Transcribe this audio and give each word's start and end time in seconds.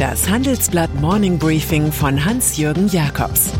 Das 0.00 0.30
Handelsblatt 0.30 0.94
Morning 0.94 1.38
Briefing 1.38 1.92
von 1.92 2.24
Hans-Jürgen 2.24 2.88
Jakobs 2.88 3.50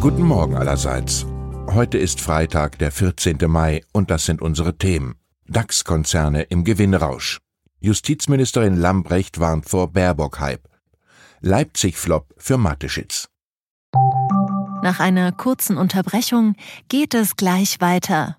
Guten 0.00 0.22
Morgen 0.22 0.56
allerseits. 0.56 1.26
Heute 1.66 1.98
ist 1.98 2.22
Freitag, 2.22 2.78
der 2.78 2.92
14. 2.92 3.36
Mai, 3.46 3.82
und 3.92 4.10
das 4.10 4.24
sind 4.24 4.40
unsere 4.40 4.78
Themen. 4.78 5.16
DAX-Konzerne 5.48 6.44
im 6.44 6.64
Gewinnrausch. 6.64 7.36
Justizministerin 7.78 8.78
Lambrecht 8.78 9.38
warnt 9.38 9.68
vor 9.68 9.92
Baerbock-Hype. 9.92 10.66
Leipzig-Flop 11.42 12.32
für 12.38 12.56
Mateschitz. 12.56 13.28
Nach 14.82 14.98
einer 14.98 15.30
kurzen 15.30 15.76
Unterbrechung 15.76 16.54
geht 16.88 17.12
es 17.12 17.36
gleich 17.36 17.82
weiter. 17.82 18.38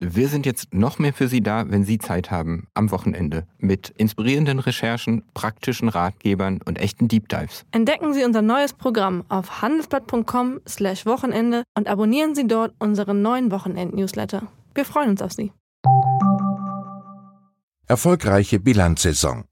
Wir 0.00 0.28
sind 0.28 0.44
jetzt 0.44 0.74
noch 0.74 0.98
mehr 0.98 1.12
für 1.12 1.28
Sie 1.28 1.40
da, 1.40 1.70
wenn 1.70 1.84
Sie 1.84 1.98
Zeit 1.98 2.30
haben, 2.30 2.66
am 2.74 2.90
Wochenende, 2.90 3.46
mit 3.58 3.90
inspirierenden 3.96 4.58
Recherchen, 4.58 5.22
praktischen 5.34 5.88
Ratgebern 5.88 6.60
und 6.64 6.78
echten 6.78 7.06
Deep 7.06 7.28
Dives. 7.28 7.64
Entdecken 7.70 8.12
Sie 8.12 8.24
unser 8.24 8.42
neues 8.42 8.72
Programm 8.72 9.24
auf 9.28 9.62
handelsblatt.com/slash 9.62 11.06
Wochenende 11.06 11.62
und 11.76 11.86
abonnieren 11.86 12.34
Sie 12.34 12.46
dort 12.46 12.74
unseren 12.78 13.22
neuen 13.22 13.52
Wochenend-Newsletter. 13.52 14.42
Wir 14.74 14.84
freuen 14.84 15.10
uns 15.10 15.22
auf 15.22 15.32
Sie. 15.32 15.52
Erfolgreiche 17.86 18.58
Bilanzsaison. 18.58 19.44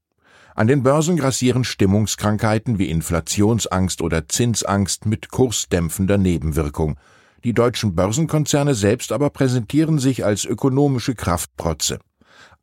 An 0.55 0.67
den 0.67 0.83
Börsen 0.83 1.17
grassieren 1.17 1.63
Stimmungskrankheiten 1.63 2.77
wie 2.77 2.89
Inflationsangst 2.89 4.01
oder 4.01 4.27
Zinsangst 4.27 5.05
mit 5.05 5.29
kursdämpfender 5.29 6.17
Nebenwirkung. 6.17 6.97
Die 7.43 7.53
deutschen 7.53 7.93
Börsenkonzerne 7.93 8.73
selbst 8.73 9.11
aber 9.11 9.29
präsentieren 9.29 9.99
sich 9.99 10.23
als 10.23 10.45
ökonomische 10.45 11.13
Kraftprotze. 11.13 11.99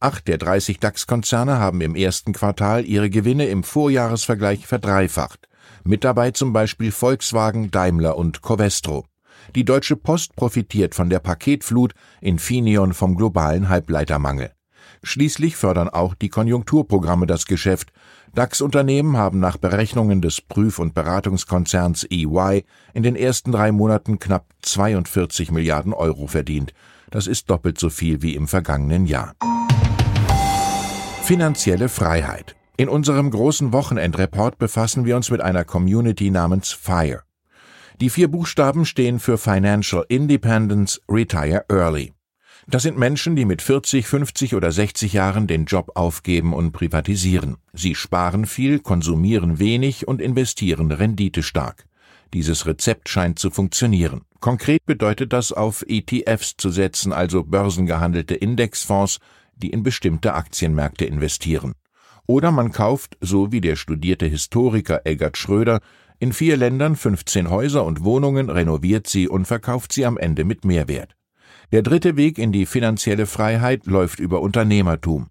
Acht 0.00 0.27
der 0.28 0.39
30 0.39 0.81
DAX-Konzerne 0.81 1.59
haben 1.59 1.83
im 1.83 1.95
ersten 1.95 2.33
Quartal 2.33 2.87
ihre 2.87 3.11
Gewinne 3.11 3.47
im 3.47 3.62
Vorjahresvergleich 3.62 4.67
verdreifacht. 4.67 5.48
Mit 5.84 6.05
dabei 6.05 6.31
zum 6.31 6.55
Beispiel 6.55 6.92
Volkswagen, 6.92 7.70
Daimler 7.70 8.17
und 8.17 8.41
Covestro. 8.41 9.05
Die 9.55 9.64
Deutsche 9.64 9.97
Post 9.97 10.37
profitiert 10.37 10.94
von 10.94 11.11
der 11.11 11.19
Paketflut, 11.19 11.92
Infineon 12.22 12.94
vom 12.94 13.17
globalen 13.17 13.69
Halbleitermangel. 13.69 14.53
Schließlich 15.02 15.56
fördern 15.56 15.88
auch 15.88 16.14
die 16.14 16.28
Konjunkturprogramme 16.28 17.27
das 17.27 17.46
Geschäft. 17.46 17.92
DAX-Unternehmen 18.34 19.16
haben 19.16 19.41
nach 19.41 19.56
Berechnungen 19.56 20.22
des 20.22 20.41
Prüf- 20.41 20.78
und 20.78 20.94
Beratungskonzerns 20.94 22.06
EY 22.10 22.64
in 22.94 23.02
den 23.02 23.16
ersten 23.16 23.52
drei 23.52 23.72
Monaten 23.72 24.19
knapp 24.19 24.47
42 24.62 25.50
Milliarden 25.50 25.92
Euro 25.92 26.27
verdient. 26.27 26.72
Das 27.10 27.27
ist 27.27 27.50
doppelt 27.50 27.78
so 27.78 27.91
viel 27.91 28.22
wie 28.22 28.34
im 28.36 28.47
vergangenen 28.47 29.06
Jahr. 29.06 29.34
Finanzielle 31.22 31.88
Freiheit. 31.88 32.56
In 32.77 32.88
unserem 32.88 33.30
großen 33.30 33.72
Wochenendreport 33.72 34.58
befassen 34.58 35.04
wir 35.04 35.16
uns 35.16 35.30
mit 35.30 35.41
einer 35.41 35.64
Community 35.64 36.30
namens 36.30 36.72
FIRE. 36.72 37.22
Die 38.00 38.08
vier 38.08 38.28
Buchstaben 38.28 38.86
stehen 38.86 39.19
für 39.19 39.36
Financial 39.36 40.04
Independence 40.08 41.00
Retire 41.06 41.66
Early. 41.69 42.14
Das 42.70 42.84
sind 42.84 42.97
Menschen, 42.97 43.34
die 43.34 43.47
mit 43.47 43.62
40, 43.62 44.06
50 44.06 44.54
oder 44.54 44.70
60 44.70 45.12
Jahren 45.12 45.48
den 45.48 45.64
Job 45.64 45.91
aufgeben 45.97 46.54
und 46.54 46.70
privatisieren. 46.70 47.56
Sie 47.72 47.97
sparen 47.97 48.47
viel, 48.47 48.78
konsumieren 48.78 49.58
wenig 49.58 50.06
und 50.06 50.22
investieren 50.22 50.92
renditestark. 50.92 51.84
Dieses 52.32 52.66
Rezept 52.66 53.09
scheint 53.09 53.41
zu 53.41 53.50
funktionieren. 53.50 54.20
Konkret 54.38 54.86
bedeutet 54.86 55.32
das, 55.32 55.50
auf 55.50 55.84
ETFs 55.88 56.56
zu 56.56 56.70
setzen, 56.70 57.12
also 57.12 57.42
börsengehandelte 57.42 58.36
Indexfonds, 58.36 59.19
die 59.56 59.70
in 59.70 59.82
bestimmte 59.82 60.34
Aktienmärkte 60.34 61.06
investieren. 61.06 61.72
Oder 62.28 62.53
man 62.53 62.70
kauft, 62.70 63.16
so 63.20 63.50
wie 63.50 63.60
der 63.60 63.75
studierte 63.75 64.26
Historiker 64.26 65.00
Eggert 65.04 65.36
Schröder, 65.36 65.80
in 66.20 66.32
vier 66.32 66.56
Ländern 66.56 66.94
15 66.94 67.50
Häuser 67.50 67.84
und 67.84 68.04
Wohnungen, 68.04 68.48
renoviert 68.48 69.09
sie 69.09 69.28
und 69.28 69.47
verkauft 69.47 69.92
sie 69.92 70.06
am 70.06 70.16
Ende 70.16 70.44
mit 70.44 70.64
Mehrwert. 70.64 71.16
Der 71.72 71.82
dritte 71.82 72.16
Weg 72.16 72.38
in 72.38 72.50
die 72.50 72.66
finanzielle 72.66 73.26
Freiheit 73.26 73.86
läuft 73.86 74.19
über 74.19 74.41
Unternehmertum. 74.41 75.28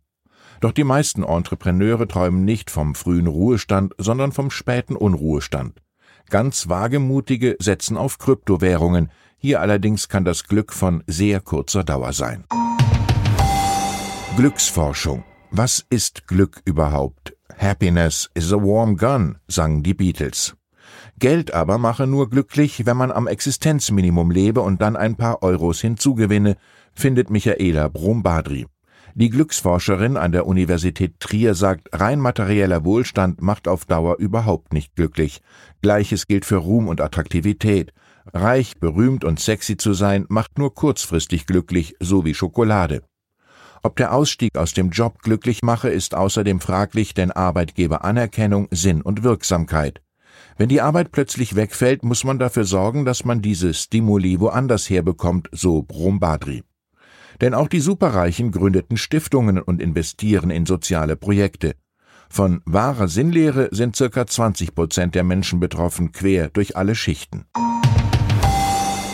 Doch 0.61 0.72
die 0.72 0.85
meisten 0.85 1.23
Entrepreneure 1.23 2.07
träumen 2.07 2.45
nicht 2.45 2.72
vom 2.72 2.95
frühen 2.95 3.27
Ruhestand, 3.27 3.94
sondern 3.97 4.31
vom 4.31 4.49
späten 4.49 4.95
Unruhestand. 4.95 5.81
Ganz 6.29 6.69
wagemutige 6.69 7.57
setzen 7.59 7.97
auf 7.97 8.19
Kryptowährungen, 8.19 9.09
hier 9.38 9.59
allerdings 9.61 10.07
kann 10.07 10.23
das 10.25 10.45
Glück 10.45 10.72
von 10.72 11.03
sehr 11.07 11.41
kurzer 11.41 11.83
Dauer 11.83 12.13
sein. 12.13 12.45
Glücksforschung. 14.38 15.23
Was 15.51 15.85
ist 15.89 16.28
Glück 16.28 16.61
überhaupt? 16.63 17.35
Happiness 17.57 18.29
is 18.33 18.53
a 18.53 18.57
warm 18.57 18.95
gun, 18.95 19.38
sangen 19.47 19.83
die 19.83 19.94
Beatles. 19.94 20.55
Geld 21.19 21.53
aber 21.53 21.78
mache 21.78 22.07
nur 22.07 22.30
glücklich, 22.30 22.85
wenn 22.85 22.97
man 22.97 23.12
am 23.12 23.28
Existenzminimum 23.28 24.31
lebe 24.31 24.62
und 24.62 24.81
dann 24.81 24.96
ein 24.96 25.16
paar 25.16 25.44
Euros 25.44 25.81
hinzugewinne, 25.81 26.56
findet 26.94 27.30
Michaela 27.30 27.90
Brumbadri. 27.90 28.68
Die 29.16 29.29
Glücksforscherin 29.29 30.16
an 30.16 30.31
der 30.31 30.47
Universität 30.47 31.19
Trier 31.19 31.56
sagt, 31.56 31.90
rein 31.91 32.19
materieller 32.19 32.85
Wohlstand 32.85 33.41
macht 33.41 33.68
auf 33.68 33.85
Dauer 33.85 34.18
überhaupt 34.18 34.72
nicht 34.72 34.96
glücklich. 34.96 35.41
Gleiches 35.81 36.25
gilt 36.25 36.46
für 36.46 36.58
Ruhm 36.58 36.88
und 36.88 37.02
Attraktivität. 37.02 37.91
Reich, 38.34 38.79
berühmt 38.79 39.25
und 39.25 39.40
sexy 39.40 39.75
zu 39.75 39.94
sein, 39.94 40.25
macht 40.29 40.58
nur 40.58 40.74
kurzfristig 40.74 41.47
glücklich, 41.47 41.96
so 42.00 42.24
wie 42.24 42.34
Schokolade. 42.34 43.02
Ob 43.81 43.96
der 43.96 44.13
Ausstieg 44.13 44.58
aus 44.58 44.74
dem 44.74 44.90
Job 44.90 45.22
glücklich 45.22 45.63
mache, 45.63 45.90
ist 45.90 46.16
außerdem 46.16 46.59
fraglich, 46.59 47.13
denn 47.13 47.31
Arbeitgeber 47.31 48.06
Anerkennung, 48.06 48.68
Sinn 48.72 49.02
und 49.02 49.24
Wirksamkeit. 49.24 50.02
Wenn 50.59 50.68
die 50.68 50.81
Arbeit 50.81 51.14
plötzlich 51.14 51.56
wegfällt, 51.56 52.03
muss 52.03 52.25
man 52.25 52.38
dafür 52.38 52.66
sorgen, 52.66 53.06
dass 53.06 53.24
man 53.24 53.42
diese 53.42 53.74
Stimuli 53.74 54.42
woanders 54.42 54.90
herbekommt, 54.90 55.47
so 55.53 55.84
Brombadri. 55.84 56.66
Denn 57.40 57.53
auch 57.53 57.70
die 57.70 57.80
Superreichen 57.80 58.52
gründeten 58.52 58.97
Stiftungen 58.97 59.62
und 59.62 59.81
investieren 59.81 60.50
in 60.50 60.66
soziale 60.66 61.16
Projekte. 61.16 61.75
Von 62.30 62.62
wahrer 62.66 63.08
Sinnlehre 63.08 63.70
sind 63.72 63.96
circa 63.96 64.28
20 64.28 64.75
Prozent 64.75 65.16
der 65.16 65.24
Menschen 65.24 65.62
betroffen, 65.62 66.12
quer 66.12 66.50
durch 66.50 66.76
alle 66.76 66.94
Schichten. 66.94 67.46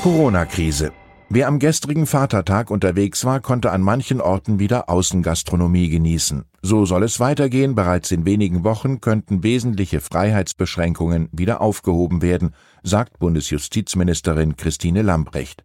Corona-Krise. 0.02 0.94
Wer 1.28 1.48
am 1.48 1.58
gestrigen 1.58 2.06
Vatertag 2.06 2.70
unterwegs 2.70 3.26
war, 3.26 3.40
konnte 3.40 3.72
an 3.72 3.82
manchen 3.82 4.22
Orten 4.22 4.60
wieder 4.60 4.90
Außengastronomie 4.90 5.90
genießen. 5.90 6.46
So 6.62 6.86
soll 6.86 7.04
es 7.04 7.20
weitergehen. 7.20 7.74
Bereits 7.74 8.12
in 8.12 8.26
wenigen 8.26 8.64
Wochen 8.64 9.02
könnten 9.02 9.44
wesentliche 9.44 10.02
Freiheitsbeschränkungen 10.02 11.30
wieder 11.32 11.62
aufgehoben 11.62 12.22
werden, 12.22 12.54
sagt 12.84 13.18
Bundesjustizministerin 13.18 14.56
Christine 14.56 15.02
Lambrecht. 15.02 15.64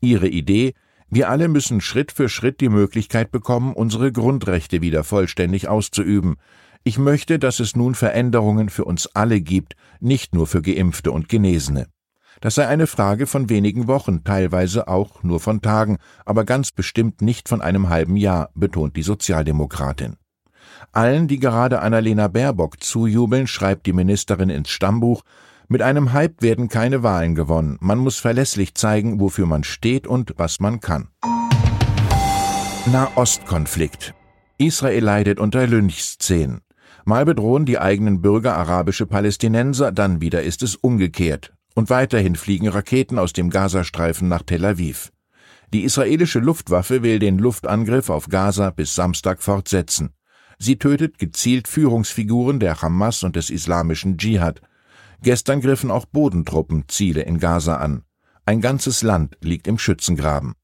Ihre 0.00 0.28
Idee, 0.28 0.74
wir 1.08 1.30
alle 1.30 1.48
müssen 1.48 1.80
Schritt 1.80 2.12
für 2.12 2.28
Schritt 2.28 2.60
die 2.60 2.68
Möglichkeit 2.68 3.30
bekommen, 3.32 3.72
unsere 3.72 4.12
Grundrechte 4.12 4.82
wieder 4.82 5.04
vollständig 5.04 5.68
auszuüben. 5.68 6.36
Ich 6.84 6.98
möchte, 6.98 7.38
dass 7.38 7.60
es 7.60 7.74
nun 7.74 7.94
Veränderungen 7.94 8.68
für 8.68 8.84
uns 8.84 9.08
alle 9.14 9.40
gibt, 9.40 9.74
nicht 10.00 10.34
nur 10.34 10.46
für 10.46 10.60
Geimpfte 10.60 11.10
und 11.12 11.30
Genesene. 11.30 11.86
Das 12.40 12.54
sei 12.54 12.68
eine 12.68 12.86
Frage 12.86 13.26
von 13.26 13.48
wenigen 13.48 13.88
Wochen, 13.88 14.22
teilweise 14.22 14.86
auch 14.86 15.22
nur 15.22 15.40
von 15.40 15.60
Tagen, 15.60 15.98
aber 16.24 16.44
ganz 16.44 16.70
bestimmt 16.70 17.20
nicht 17.20 17.48
von 17.48 17.60
einem 17.60 17.88
halben 17.88 18.16
Jahr, 18.16 18.50
betont 18.54 18.96
die 18.96 19.02
Sozialdemokratin. 19.02 20.16
Allen, 20.92 21.26
die 21.26 21.40
gerade 21.40 21.80
Annalena 21.80 22.28
Baerbock 22.28 22.82
zujubeln, 22.82 23.46
schreibt 23.46 23.86
die 23.86 23.92
Ministerin 23.92 24.50
ins 24.50 24.70
Stammbuch, 24.70 25.22
mit 25.70 25.82
einem 25.82 26.12
Hype 26.14 26.40
werden 26.40 26.68
keine 26.68 27.02
Wahlen 27.02 27.34
gewonnen. 27.34 27.76
Man 27.80 27.98
muss 27.98 28.18
verlässlich 28.18 28.74
zeigen, 28.74 29.20
wofür 29.20 29.44
man 29.44 29.64
steht 29.64 30.06
und 30.06 30.34
was 30.38 30.60
man 30.60 30.80
kann. 30.80 31.08
Nahostkonflikt. 32.86 34.14
Israel 34.56 35.04
leidet 35.04 35.38
unter 35.38 35.66
Lynchszenen. 35.66 36.62
Mal 37.04 37.26
bedrohen 37.26 37.66
die 37.66 37.78
eigenen 37.78 38.22
Bürger 38.22 38.56
arabische 38.56 39.06
Palästinenser, 39.06 39.92
dann 39.92 40.20
wieder 40.22 40.42
ist 40.42 40.62
es 40.62 40.74
umgekehrt. 40.74 41.52
Und 41.78 41.90
weiterhin 41.90 42.34
fliegen 42.34 42.66
Raketen 42.66 43.20
aus 43.20 43.32
dem 43.32 43.50
Gazastreifen 43.50 44.26
nach 44.26 44.42
Tel 44.42 44.64
Aviv. 44.64 45.12
Die 45.72 45.84
israelische 45.84 46.40
Luftwaffe 46.40 47.04
will 47.04 47.20
den 47.20 47.38
Luftangriff 47.38 48.10
auf 48.10 48.26
Gaza 48.26 48.70
bis 48.70 48.96
Samstag 48.96 49.40
fortsetzen. 49.40 50.10
Sie 50.58 50.80
tötet 50.80 51.20
gezielt 51.20 51.68
Führungsfiguren 51.68 52.58
der 52.58 52.82
Hamas 52.82 53.22
und 53.22 53.36
des 53.36 53.48
islamischen 53.48 54.18
Dschihad. 54.18 54.60
Gestern 55.22 55.60
griffen 55.60 55.92
auch 55.92 56.04
Bodentruppen 56.06 56.82
Ziele 56.88 57.22
in 57.22 57.38
Gaza 57.38 57.76
an. 57.76 58.02
Ein 58.44 58.60
ganzes 58.60 59.02
Land 59.02 59.36
liegt 59.40 59.68
im 59.68 59.78
Schützengraben. 59.78 60.54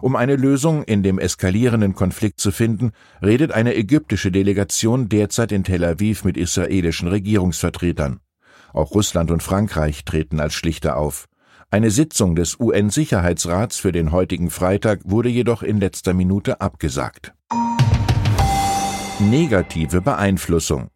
Um 0.00 0.16
eine 0.16 0.36
Lösung 0.36 0.84
in 0.84 1.02
dem 1.02 1.18
eskalierenden 1.18 1.94
Konflikt 1.94 2.40
zu 2.40 2.50
finden, 2.50 2.92
redet 3.20 3.52
eine 3.52 3.74
ägyptische 3.74 4.32
Delegation 4.32 5.10
derzeit 5.10 5.52
in 5.52 5.64
Tel 5.64 5.84
Aviv 5.84 6.24
mit 6.24 6.38
israelischen 6.38 7.08
Regierungsvertretern. 7.08 8.20
Auch 8.76 8.90
Russland 8.92 9.30
und 9.30 9.42
Frankreich 9.42 10.04
treten 10.04 10.38
als 10.38 10.52
Schlichter 10.52 10.98
auf. 10.98 11.26
Eine 11.70 11.90
Sitzung 11.90 12.36
des 12.36 12.60
UN-Sicherheitsrats 12.60 13.78
für 13.78 13.90
den 13.90 14.12
heutigen 14.12 14.50
Freitag 14.50 15.00
wurde 15.04 15.30
jedoch 15.30 15.62
in 15.62 15.80
letzter 15.80 16.12
Minute 16.12 16.60
abgesagt. 16.60 17.32
Negative 19.18 20.02
Beeinflussung. 20.02 20.88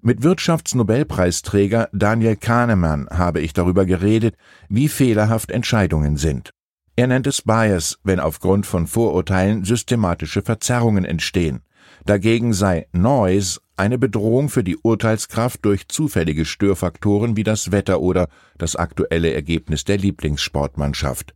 Mit 0.00 0.22
Wirtschaftsnobelpreisträger 0.22 1.90
Daniel 1.92 2.36
Kahnemann 2.36 3.06
habe 3.10 3.40
ich 3.40 3.52
darüber 3.52 3.84
geredet, 3.84 4.34
wie 4.70 4.88
fehlerhaft 4.88 5.50
Entscheidungen 5.50 6.16
sind. 6.16 6.52
Er 6.96 7.06
nennt 7.06 7.26
es 7.26 7.42
Bias, 7.42 7.98
wenn 8.02 8.18
aufgrund 8.18 8.64
von 8.64 8.86
Vorurteilen 8.86 9.64
systematische 9.64 10.40
Verzerrungen 10.40 11.04
entstehen. 11.04 11.60
Dagegen 12.06 12.54
sei 12.54 12.86
Noise 12.92 13.60
eine 13.76 13.98
Bedrohung 13.98 14.48
für 14.48 14.64
die 14.64 14.76
Urteilskraft 14.76 15.64
durch 15.64 15.88
zufällige 15.88 16.44
Störfaktoren 16.44 17.36
wie 17.36 17.44
das 17.44 17.72
Wetter 17.72 18.00
oder 18.00 18.28
das 18.58 18.76
aktuelle 18.76 19.32
Ergebnis 19.32 19.84
der 19.84 19.98
Lieblingssportmannschaft. 19.98 21.34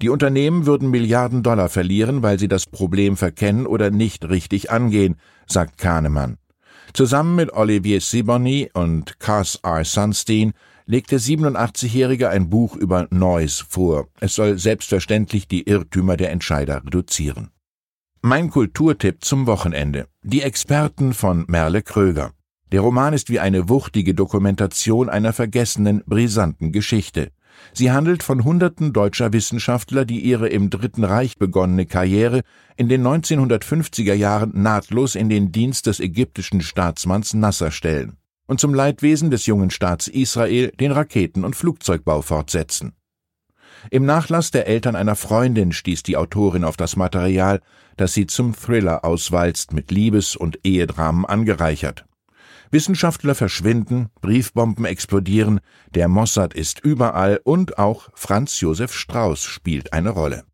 Die 0.00 0.08
Unternehmen 0.08 0.66
würden 0.66 0.90
Milliarden 0.90 1.42
Dollar 1.42 1.68
verlieren, 1.68 2.22
weil 2.22 2.38
sie 2.38 2.48
das 2.48 2.66
Problem 2.66 3.16
verkennen 3.16 3.66
oder 3.66 3.90
nicht 3.90 4.28
richtig 4.28 4.70
angehen, 4.70 5.16
sagt 5.46 5.78
Kahnemann. 5.78 6.38
Zusammen 6.92 7.34
mit 7.36 7.52
Olivier 7.52 8.00
Sibony 8.00 8.70
und 8.72 9.18
Cass 9.18 9.60
R. 9.62 9.84
Sunstein 9.84 10.52
legt 10.86 11.10
der 11.12 11.20
87-Jährige 11.20 12.28
ein 12.28 12.50
Buch 12.50 12.76
über 12.76 13.06
Noise 13.10 13.64
vor. 13.68 14.08
Es 14.20 14.34
soll 14.34 14.58
selbstverständlich 14.58 15.48
die 15.48 15.62
Irrtümer 15.62 16.16
der 16.16 16.30
Entscheider 16.30 16.84
reduzieren. 16.84 17.50
Mein 18.26 18.48
Kulturtipp 18.48 19.22
zum 19.22 19.46
Wochenende. 19.46 20.06
Die 20.22 20.40
Experten 20.40 21.12
von 21.12 21.44
Merle 21.46 21.82
Kröger. 21.82 22.30
Der 22.72 22.80
Roman 22.80 23.12
ist 23.12 23.28
wie 23.28 23.38
eine 23.38 23.68
wuchtige 23.68 24.14
Dokumentation 24.14 25.10
einer 25.10 25.34
vergessenen, 25.34 26.02
brisanten 26.06 26.72
Geschichte. 26.72 27.32
Sie 27.74 27.92
handelt 27.92 28.22
von 28.22 28.42
Hunderten 28.42 28.94
deutscher 28.94 29.34
Wissenschaftler, 29.34 30.06
die 30.06 30.20
ihre 30.20 30.48
im 30.48 30.70
Dritten 30.70 31.04
Reich 31.04 31.36
begonnene 31.36 31.84
Karriere 31.84 32.40
in 32.78 32.88
den 32.88 33.06
1950er 33.06 34.14
Jahren 34.14 34.52
nahtlos 34.54 35.16
in 35.16 35.28
den 35.28 35.52
Dienst 35.52 35.84
des 35.84 36.00
ägyptischen 36.00 36.62
Staatsmanns 36.62 37.34
Nasser 37.34 37.70
stellen 37.70 38.16
und 38.46 38.58
zum 38.58 38.72
Leidwesen 38.72 39.30
des 39.30 39.44
jungen 39.44 39.68
Staats 39.68 40.08
Israel 40.08 40.72
den 40.80 40.92
Raketen- 40.92 41.44
und 41.44 41.56
Flugzeugbau 41.56 42.22
fortsetzen. 42.22 42.94
Im 43.90 44.04
Nachlass 44.04 44.50
der 44.50 44.66
Eltern 44.66 44.96
einer 44.96 45.16
Freundin 45.16 45.72
stieß 45.72 46.02
die 46.02 46.16
Autorin 46.16 46.64
auf 46.64 46.76
das 46.76 46.96
Material, 46.96 47.60
das 47.96 48.14
sie 48.14 48.26
zum 48.26 48.54
Thriller 48.54 49.04
auswalzt, 49.04 49.72
mit 49.72 49.90
Liebes- 49.90 50.36
und 50.36 50.58
Ehedramen 50.64 51.24
angereichert. 51.24 52.04
Wissenschaftler 52.70 53.34
verschwinden, 53.34 54.08
Briefbomben 54.20 54.84
explodieren, 54.84 55.60
der 55.94 56.08
Mossad 56.08 56.54
ist 56.54 56.80
überall 56.80 57.40
und 57.44 57.78
auch 57.78 58.08
Franz 58.14 58.60
Josef 58.60 58.92
Strauß 58.92 59.44
spielt 59.44 59.92
eine 59.92 60.10
Rolle. 60.10 60.44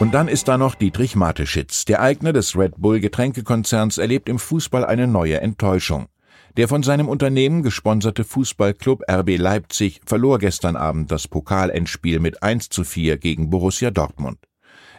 Und 0.00 0.12
dann 0.12 0.26
ist 0.26 0.48
da 0.48 0.58
noch 0.58 0.74
Dietrich 0.74 1.14
Mateschitz. 1.14 1.84
Der 1.84 2.02
Eigner 2.02 2.32
des 2.32 2.58
Red 2.58 2.74
Bull 2.78 2.98
Getränkekonzerns 2.98 3.98
erlebt 3.98 4.28
im 4.28 4.40
Fußball 4.40 4.84
eine 4.84 5.06
neue 5.06 5.40
Enttäuschung. 5.40 6.08
Der 6.56 6.68
von 6.68 6.84
seinem 6.84 7.08
Unternehmen 7.08 7.64
gesponserte 7.64 8.22
Fußballclub 8.22 9.02
RB 9.10 9.38
Leipzig 9.38 10.00
verlor 10.06 10.38
gestern 10.38 10.76
Abend 10.76 11.10
das 11.10 11.26
Pokalendspiel 11.26 12.20
mit 12.20 12.44
1 12.44 12.68
zu 12.68 12.84
4 12.84 13.18
gegen 13.18 13.50
Borussia 13.50 13.90
Dortmund. 13.90 14.38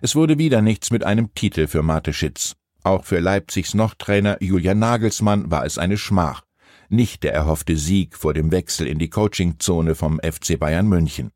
Es 0.02 0.16
wurde 0.16 0.38
wieder 0.38 0.62
nichts 0.62 0.92
mit 0.92 1.06
einem 1.06 1.34
Titel 1.34 1.68
für 1.68 1.82
Mateschitz. 1.82 2.56
Auch 2.84 3.06
für 3.06 3.20
Leipzigs 3.20 3.74
Noch-Trainer 3.74 4.38
Julian 4.42 4.80
Nagelsmann 4.80 5.50
war 5.50 5.66
es 5.66 5.78
eine 5.78 5.98
Schmach. 5.98 6.44
Nicht 6.90 7.24
der 7.24 7.34
erhoffte 7.34 7.78
Sieg 7.78 8.18
vor 8.18 8.34
dem 8.34 8.52
Wechsel 8.52 8.86
in 8.86 9.00
die 9.00 9.10
Coachingzone 9.10 9.96
vom 9.96 10.20
FC 10.20 10.60
Bayern 10.60 10.88
München. 10.88 11.32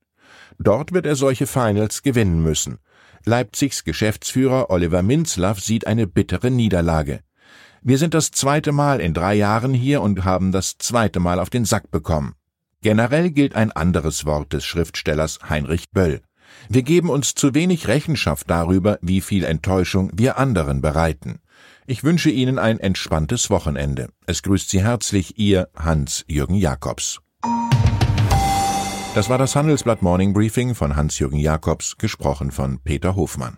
Dort 0.60 0.92
wird 0.92 1.06
er 1.06 1.16
solche 1.16 1.48
Finals 1.48 2.04
gewinnen 2.04 2.44
müssen. 2.44 2.80
Leipzigs 3.24 3.86
Geschäftsführer 3.86 4.70
Oliver 4.70 5.02
Minzlaff 5.02 5.62
sieht 5.62 5.88
eine 5.88 6.08
bittere 6.08 6.52
Niederlage. 6.52 7.22
Wir 7.82 7.98
sind 7.98 8.14
das 8.14 8.32
zweite 8.32 8.72
Mal 8.72 9.00
in 9.00 9.14
drei 9.14 9.36
Jahren 9.36 9.74
hier 9.74 10.02
und 10.02 10.26
haben 10.26 10.52
das 10.52 10.78
zweite 10.78 11.20
Mal 11.20 11.40
auf 11.40 11.50
den 11.50 11.64
Sack 11.64 11.92
bekommen. 11.92 12.34
Generell 12.82 13.32
gilt 13.32 13.56
ein 13.56 13.72
anderes 13.72 14.26
Wort 14.26 14.52
des 14.54 14.66
Schriftstellers 14.66 15.40
Heinrich 15.50 15.90
Böll. 15.92 16.22
Wir 16.68 16.84
geben 16.84 17.10
uns 17.10 17.36
zu 17.36 17.54
wenig 17.54 17.88
Rechenschaft 17.88 18.50
darüber, 18.50 19.00
wie 19.02 19.22
viel 19.22 19.44
Enttäuschung 19.44 20.12
wir 20.14 20.38
anderen 20.38 20.82
bereiten. 20.82 21.40
Ich 21.88 22.04
wünsche 22.04 22.30
Ihnen 22.30 22.60
ein 22.60 22.80
entspanntes 22.80 23.50
Wochenende. 23.50 24.10
Es 24.26 24.44
grüßt 24.44 24.70
Sie 24.70 24.84
herzlich 24.84 25.38
Ihr 25.38 25.70
Hans-Jürgen 25.76 26.56
Jakobs. 26.56 27.20
Das 29.16 29.30
war 29.30 29.38
das 29.38 29.56
Handelsblatt 29.56 30.02
Morning 30.02 30.34
Briefing 30.34 30.76
von 30.76 30.96
Hans-Jürgen 30.96 31.40
Jakobs, 31.40 31.98
gesprochen 31.98 32.52
von 32.52 32.80
Peter 32.84 33.16
Hofmann. 33.16 33.58